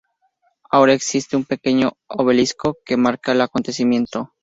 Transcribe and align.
Ahora 0.71 0.93
existe 0.93 1.37
un 1.37 1.45
pequeño 1.45 1.91
obelisco 2.07 2.79
que 2.83 2.97
marca 2.97 3.33
el 3.33 3.41
acontecimiento. 3.41 4.33